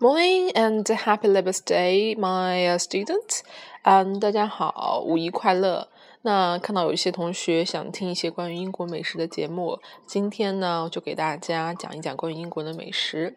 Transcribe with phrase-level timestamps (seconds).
[0.00, 3.42] Morning and happy Labor Day, my students.
[3.84, 5.86] 嗯，大家好，五一快乐。
[6.22, 13.36] 那看到有一些同学想听一些关于英国美食的节目，今天呢就给大家讲一讲关于英国的美食。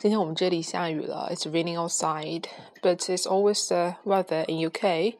[0.00, 2.44] 今天我们这里下雨了，It's raining outside,
[2.80, 5.16] but it's always the weather in UK.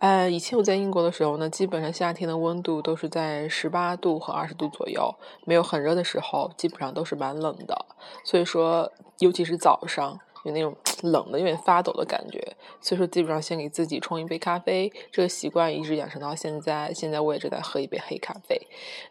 [0.00, 5.14] 呃，以前我在英国的时候呢，基本上夏天的温度都是在十八度和二十度左右，
[5.46, 7.86] 没有很热的时候，基本上都是蛮冷的。
[8.22, 10.20] 所以说，尤其是早上。
[10.52, 16.92] 那种 冷的、有点发抖的感觉，所以说基本上先给自己冲一杯咖啡，这个习惯一直养成到现在。
[16.92, 18.60] 现在我也正在喝一杯黑咖啡。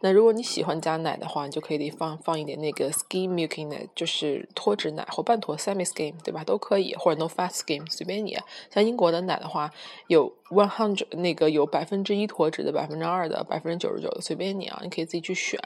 [0.02, 6.44] 那如果你喜欢加奶的话，你就可以放放一点那个 skim milk in it，就是脱脂奶或半脱 semi skim，对吧？
[6.44, 8.38] 都可以，或者 no fat skim，随便你。
[8.70, 9.72] 像英国的奶的话，
[10.08, 15.60] 有 one hundred 那个有百分之一脱脂的、百分之二的、百分之九十九的，随便你啊，你可以自己去选。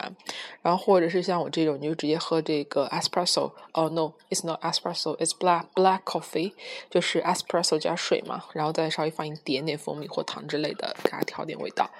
[0.60, 3.52] 然后或者是像我这种，你就直接喝这个 espresso。
[3.72, 5.64] 哦，no，it's not espresso，it's black。
[5.74, 6.52] Black coffee
[6.90, 11.90] 就是 espresso 加水嘛，然后再稍微放一点点蜂蜜或糖之类的，给它调点味道，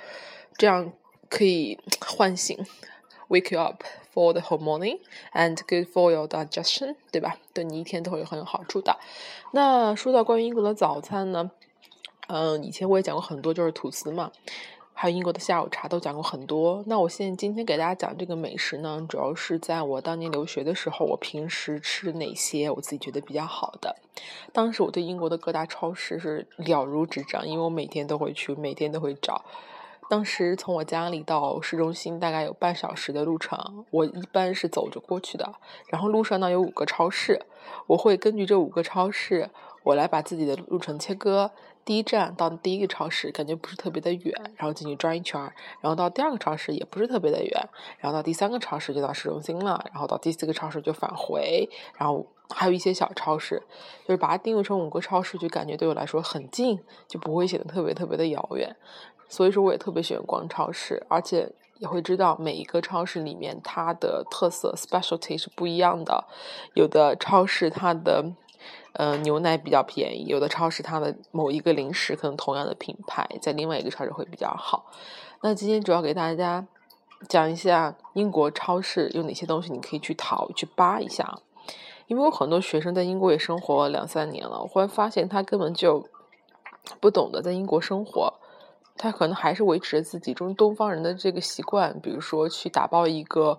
[0.57, 0.93] 这样
[1.31, 2.59] 可以唤醒
[3.29, 4.99] ，wake you up for the whole morning
[5.33, 7.39] and good for your digestion，对吧？
[7.55, 8.99] 对你一天都会有很有好处的。
[9.53, 11.51] 那说到关于英国的早餐呢，
[12.35, 14.33] 嗯，以前我也讲过很多，就是吐司嘛。
[14.95, 16.83] 还有英国的下午茶都讲过很多。
[16.87, 23.97] 那我现在今天给大家讲这个美食呢，主要是在我当年留学的时候，我平时吃哪些我自己觉得比较好的。
[24.51, 29.45] 当时我对英国的各大超市是了如指掌，因为我每天都会去，每天都会找。
[30.09, 35.55] 当时从我家里到市中心大概有半小时的路程，我一般是走着过去的。
[35.89, 37.45] 然后路上呢有五个超市，
[37.87, 39.51] 我会根据这五个超市，
[39.83, 41.51] 我来把自己的路程切割。
[41.85, 45.41] 第一站到第一个超市，感觉不是特别的远，然后进去转一圈，
[45.81, 53.61] 然后到第二个超市也不是特别的远，然后到第三个超市就到市中心了，然后到第四个超市就返回，然后还有一些小超市，
[54.07, 58.77] 就是把它定位成五个超市，就感觉对我来说很近，就不会显得特别特别的遥远。
[59.29, 61.51] 所以说，我也特别喜欢逛超市，而且
[61.81, 66.29] 也会知道每一个超市里面它的特色 specialty 是不一样的，
[66.75, 68.25] 有的超市它的。
[68.93, 74.85] 呃，牛奶比较便宜，有的超市它的某一个零食可能同样的品牌，在另外一个超市会比较好。
[75.41, 76.67] 那今天主要给大家
[77.27, 81.39] 讲一下英国超市有哪些东西你可以去淘去扒一下。
[82.07, 86.07] 因为我很多学生在英国也生活两三年了，我忽然发现他根本就
[87.01, 88.35] 不懂得在英国生活，
[88.99, 93.59] 他可能还是维持着自己中东方人的这个习惯，比如说去打包一个。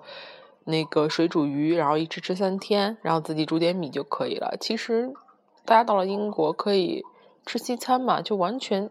[0.66, 4.56] 那个水煮鱼，然后一吃吃三天，然后自己煮点米就可以了。
[4.60, 5.14] 其实，
[5.66, 7.04] 大家到了英国可以
[7.46, 8.90] 吃西餐嘛，就完全，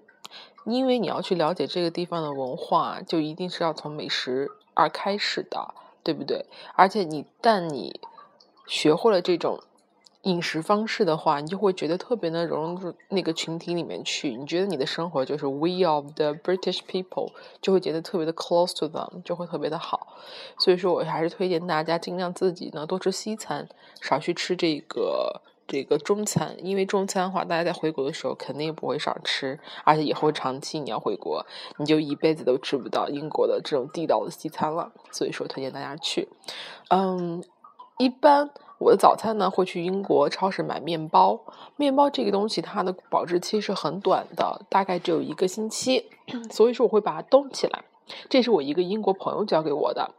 [0.65, 6.47] 因为你要去了解这个地方的文化，就一定是要从美食而开始的，对不对？
[6.75, 8.01] 而且你，但你
[8.67, 9.61] 学会了这种。
[10.23, 14.37] 饮食方式的话，你就会觉得特别的融入那个群体里面去。
[14.37, 20.15] 你觉得你的生活就是 we of the British people，就会觉得特别的 close to them，就会特别的好。
[20.59, 23.69] 所以说我还是推荐大家尽量自己呢多吃西餐，
[24.01, 26.55] 少去吃这个这个中餐。
[26.65, 31.45] 因为中餐的话，大家在回国的时候肯定不会少吃，而且以后长期你要回国，
[31.79, 34.93] 你就一辈子都吃不到英国的这种地道的西餐了。
[35.11, 36.29] 所以说推荐大家去，
[36.91, 37.43] 嗯。
[37.99, 38.51] 一般
[38.83, 41.39] 我的早餐呢会去英国超市买面包，
[41.77, 46.11] 面包这个东西它的保质期是很短的，大概只有一个星期，
[46.51, 47.85] 所以说我会把它冻起来。
[48.29, 50.11] 这是我一个英国朋友教给我的，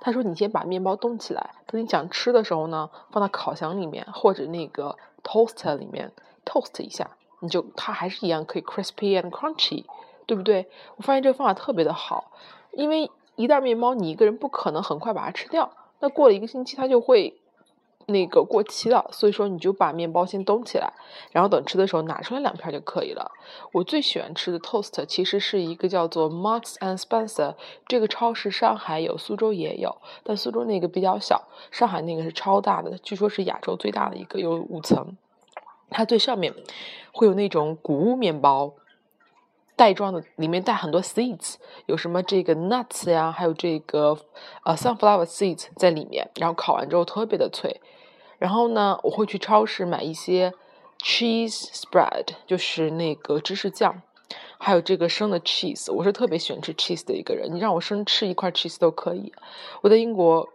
[0.00, 6.12] 他说你先把面包冻起来，等你想吃的时候呢，放到烤箱里面或者那个 toaster 里面
[6.44, 9.84] toast 一下，你就它还是一样可以 crispy and crunchy，
[10.26, 10.68] 对不对？
[10.96, 12.30] 我发现这个方法特别的好，
[12.70, 15.72] 因为一袋面包你一个人不可能很快把它吃掉。
[15.98, 17.40] 那过了一个星期，它就会
[18.06, 20.92] 那个过期了，所以说你就把面包先冻起来，
[21.30, 23.30] 然后等吃的时候拿出来两片就可以了。
[23.72, 27.54] 我最喜欢吃的 toast 其实是一个叫做 Marks and Spencer
[27.86, 35.16] 这个超市，上海有，苏州也有，但苏州那个比较小，上海那个是超大的，据说是亚洲最大的一个，有五层，
[35.90, 36.54] 它最上面
[37.12, 38.74] 会有那种谷物面包。
[39.74, 41.54] 袋装的，里面带很多 seeds，
[41.86, 44.16] 有什么这个 nuts 呀，还有这个
[44.64, 47.80] 呃 sunflower seeds 在里面，然后烤完之后特别的脆。
[48.42, 50.52] 然后呢，我会去超市买一些
[50.98, 54.02] cheese spread，就是那个芝士酱，
[54.58, 55.92] 还有这个生的 cheese。
[55.92, 59.32] 我是特别喜欢吃 cheese 的一个人，你让我生吃一块 cheese 都可以。
[59.82, 60.48] 我在英国。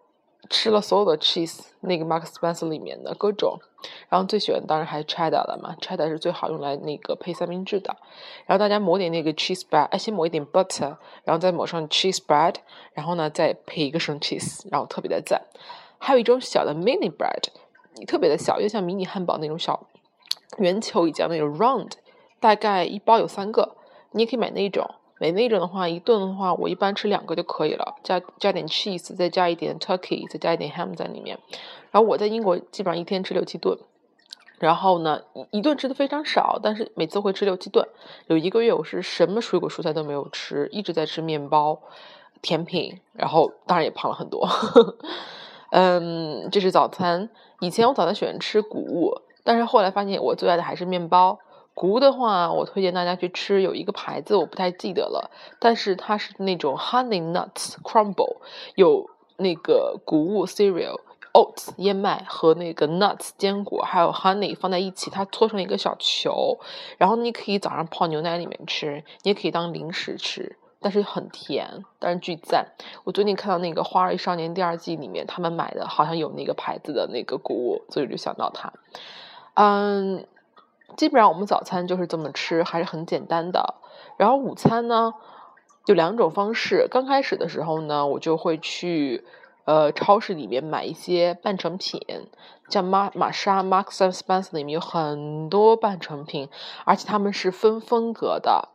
[0.49, 3.59] 吃了所有的 cheese，那个 Mark Spencer 里面的各种，
[4.07, 7.93] 然后最喜欢当然还是 cheddar 了嘛，cheddar 是最好用来那个配三明治的。
[8.45, 10.95] 然后大家抹点那个 cheese bread，哎，先抹一点 butter，
[11.25, 12.55] 然后再抹上 cheese spread，
[12.93, 15.41] 然后呢再配一个生 cheese，然后特别的赞。
[15.97, 17.49] 还有一种小的 mini bread，
[18.05, 19.87] 特别的小，就像迷你汉堡那种小
[20.57, 21.91] 圆球一样那种 round，
[22.39, 23.75] 大概一包有三个，
[24.11, 24.89] 你也可以买那种。
[25.19, 31.39] 买那种的话，一顿的话，我一般吃两个就可以了，加加点 cheese，再加一点 turkey，再加一点 ham 在里面。
[31.89, 33.79] 然后我在英国基本上一天吃六七顿，
[34.59, 37.87] 然后呢一顿吃的非常少，但是每次会吃六七顿。
[38.27, 41.81] 有一个月我是什么水果蔬菜都没有吃，一直在吃面包、
[42.43, 44.47] 甜品，然后当然也胖了很多。
[45.71, 47.29] 嗯，这是早餐。
[47.59, 51.39] 以前我早餐喜欢吃谷物，但是后来发现我最爱的还是面包。
[51.73, 55.29] 谷物的话，我推荐大家去吃，有一个牌子我不太记得了，
[55.59, 58.37] 但是它是那种 honey nuts crumble，
[58.75, 60.99] 有那个谷物 cereal
[61.33, 66.57] oats 燕麦和那个 nuts 坚果，还有 honey 放在一起，它搓成一个小球，
[66.97, 72.67] 然后你可以早上泡牛奶里面吃，你也可以当零食吃，但是很甜，但是巨赞。
[73.03, 78.73] 我最近看到那个《花儿与少年》第二季里面，他们买的好像有那个牌子的那个谷物，所以就想到它，
[79.55, 80.25] 嗯。
[80.95, 83.75] 基本上我们早餐就是这么吃，还是很简单的。
[84.15, 85.13] 然后午餐呢，
[85.85, 86.87] 有两种方式。
[86.89, 89.25] 刚开始的时候呢，我就会去
[89.65, 92.01] 呃超市里面买一些半成品，
[92.69, 96.47] 像玛玛莎 Marks and Spencer 里面有很多半成品，
[96.85, 98.69] 而且他们是分风格的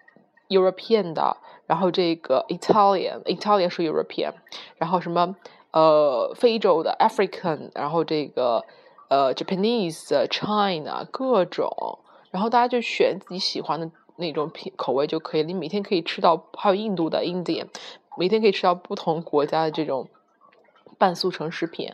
[0.52, 4.32] ，European 的，然后这个 Italian，Italian 是 European，
[4.76, 5.34] 然后什么
[5.72, 8.64] 呃非洲的 African，然后这个。
[9.08, 11.98] 呃，Japanese、China 各种，
[12.30, 15.42] 然后大家就选自己喜欢的那种品口味就可以。
[15.42, 17.66] 你每天可以吃到，还有印度的 Indian，
[18.16, 20.08] 每天可以吃到不同国家的这种
[20.96, 21.92] 半速成食品，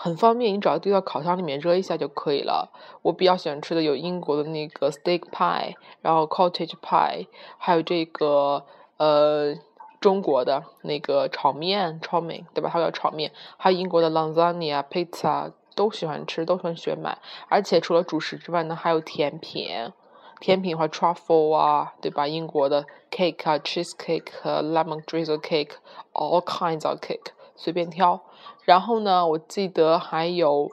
[0.00, 0.54] 很方便。
[0.54, 2.70] 你只要丢到烤箱里面热一下就可以了。
[3.02, 7.26] 我比较喜欢吃的有英国的那个 steak pie，然后 cottage pie，
[7.58, 8.64] 还有这个
[8.98, 9.56] 呃
[10.00, 12.70] 中国的那个炒面，炒面对吧？
[12.72, 15.52] 它叫炒面，还有英国的 lasagna、pizza。
[15.74, 17.18] 都喜欢吃，都很喜欢买，
[17.48, 19.92] 而且除了主食之外呢，还有甜品。
[20.40, 22.26] 甜品的话，truffle 啊，对吧？
[22.26, 28.18] 英国的 cake 啊，cheese cake，lemon drizzle cake，all kinds of cake，随便挑。
[28.64, 30.70] 然后呢，我记得还有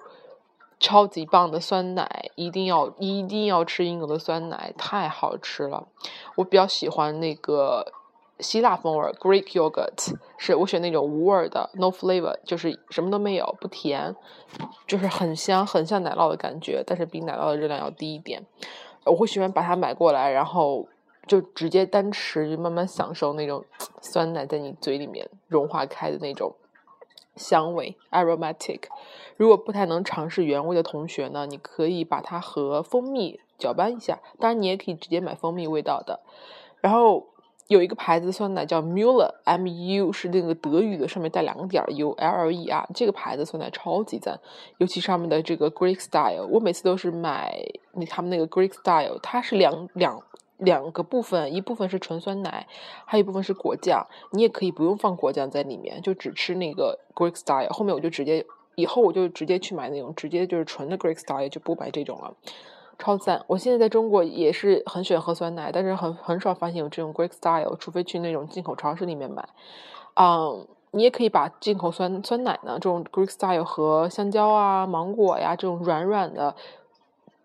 [0.80, 5.90] 超级棒的酸奶，一定要一定要吃英国的酸奶，太好吃了。
[6.36, 7.92] 我比较喜欢那个。
[8.42, 14.14] 希腊风味 Greek yogurt 是我选那种无味的，no flavor，就是什么都没有，不甜，
[14.86, 18.46] 就是很香，很像奶酪的感觉，但是比奶酪的热量要低一点。
[19.06, 20.86] 我会喜欢把它买过来，然后
[21.26, 23.64] 就直接单吃，就慢慢享受那种
[24.02, 26.54] 酸奶在你嘴里面融化开的那种
[27.36, 28.82] 香味，aromatic。
[29.38, 36.20] 如果不太能尝试原味的同学呢，你可以把它和蜂蜜搅拌一下，当然你也可以直接买蜂蜜味道的，
[36.82, 37.28] 然后。
[37.68, 42.88] 有一个牌子酸奶叫 Muller，M U 是那个德语的，上面带两个点 U L L E R。
[42.94, 44.40] 这个牌子酸奶超级赞，
[44.78, 47.60] 尤其上面的这个 Greek Style，我每次都是买
[47.94, 50.22] 那他们那个 Greek Style，它是两两
[50.58, 52.68] 两个部分，一部分是纯酸奶，
[53.06, 54.08] 还有一部分是果酱。
[54.32, 57.70] 你也可以不用放果酱在里面，就只吃那个 Greek Style。
[57.70, 62.34] 后面我就直接，以后我就直接去买那种直接就是纯的 Greek Style，就不买这种了。
[62.98, 63.44] 超赞！
[63.48, 69.46] 我现在在中国也是很喜欢喝酸奶，但是很很少发现有这种 Greek Style，除非去那种进口超市里面买。
[70.14, 76.56] 嗯，你也可以把进口酸酸奶呢，这种 Greek Style 和香蕉啊、芒果呀这种软软的、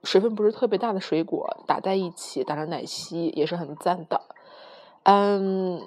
[0.03, 4.21] 水分不是特别大的水果打在一起，打成奶昔也是很赞的。
[5.05, 5.83] 嗯，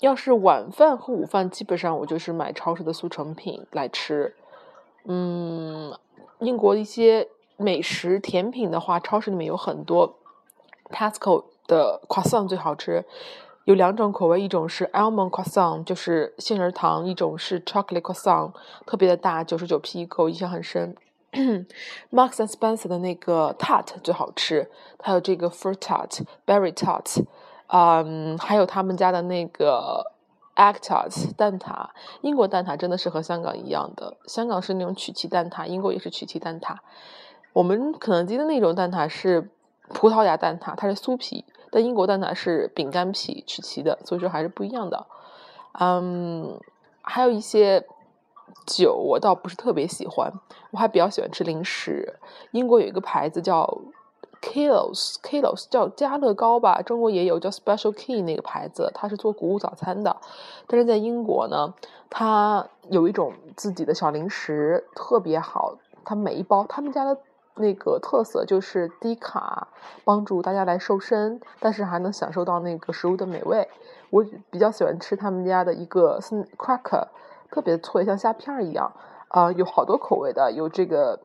[0.00, 4.34] 要是晚饭和午饭，基本上我就是买超市的速成品来吃。
[5.04, 5.96] 嗯，
[6.38, 7.28] 英国一些。
[7.62, 10.16] 美食甜品的话，超市里面有很多。
[10.88, 13.04] Tesco 的 croissant 最好吃，
[13.64, 18.52] 有两种口味，一种是 almond croissant，就是杏仁糖；一种是 chocolate croissant，
[18.86, 20.96] 特别的大，九十九 p 一口，印象很深。
[22.10, 24.70] Marks and Spencer 的那个 tart 最好吃，
[25.00, 27.24] 还有这个 fruit tart、berry tart，
[27.68, 30.12] 嗯，还有他们家的那个。
[30.56, 31.88] egg tart 蛋挞，
[32.20, 36.76] 英国蛋挞真的是和香港一样的，香港是那种曲奇蛋挞，英国也是曲奇蛋挞。
[37.54, 39.48] 我们肯德基的那种蛋挞是
[39.88, 45.06] 葡萄牙蛋挞，它是酥皮；但英国蛋挞是饼干皮曲奇的，所以说还是不一样的。
[45.78, 46.60] 嗯，
[47.00, 47.86] 还有一些
[48.76, 50.32] 酒我倒不是特别喜欢，
[50.70, 52.14] 我还比较喜欢吃零食。
[52.52, 53.78] 英国有一个牌子叫
[54.40, 60.16] Kilos，Kilos 叫加乐高吧，中国也有叫 Special Key 那个牌子，它是做谷物早餐的。
[60.66, 61.74] 但是在英国呢，
[62.08, 67.16] 它有一种自己的小零食特别好，它每一包他们家的。
[67.56, 69.68] 那个特色就是低卡，
[70.04, 73.68] 帮助大家来瘦身，但是还能享受到那个食物的美味。
[74.08, 76.18] 我比较喜欢吃他们家的一个
[76.56, 77.08] cracker，
[77.50, 78.92] 特别脆，像虾片儿一样。
[79.28, 81.20] 啊，有好多口味的，有这个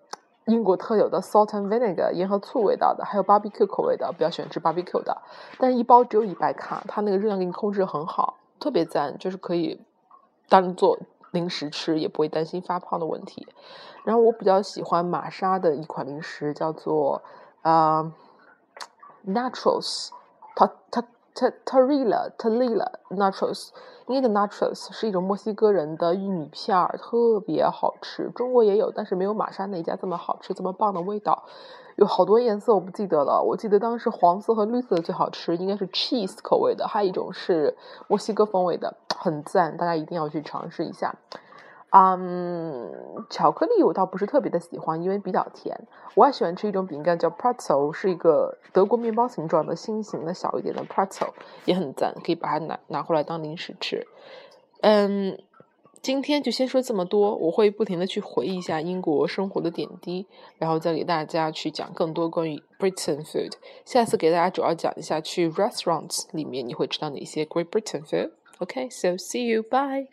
[0.45, 5.23] 英国特有的 salt and vinegar 盐和醋味道的，还有 barbecue 口味的，比较喜欢吃 barbecue 的。
[5.57, 9.81] 但是一包只有一百卡，它那个热量给你控制很好，特别赞，就是可以
[10.47, 10.99] 当做
[11.31, 13.47] 零食吃，也不会担心发胖的问题。
[14.03, 17.23] 然后我比较喜欢玛莎的一款零食，叫做
[17.63, 18.13] 呃
[19.25, 20.09] Naturals，
[20.55, 21.03] 它它。
[21.35, 23.69] T t a r i l a t a r i l a nachos。
[24.07, 28.31] 那个 nachos 是一种墨西哥人的玉米片儿，特别好吃。
[28.35, 31.43] 中国也有，但是没有玛莎那家这么好吃，这么棒的味道。
[31.97, 37.75] 有好多颜色我不记得了，我记得当时黄色和绿色的最好吃，应该是 cheese 口味的，还有一种是
[38.07, 41.15] 墨西哥风味的，很赞，大家一定要去尝试一下。
[41.97, 42.91] 嗯，
[43.29, 45.87] 巧克力我倒不是特别的喜欢，因为比较甜。
[46.13, 51.29] 我还喜欢吃一种饼干叫 pretzel，是一个德国面包形状的心形的小一点的 pretzel，
[51.63, 54.05] 也很赞，可以把它拿拿回来当零食吃。
[54.81, 55.39] 嗯，
[56.01, 63.53] 今天就先说这么多，我会不停的去回忆一下英国生活的点滴，然后再给大家去讲更多关于 Britain food。
[63.85, 68.31] 下次给大家主要讲一下去 restaurants 里面你会吃到哪些 Great Britain food。
[68.59, 70.09] OK，so see you，bye。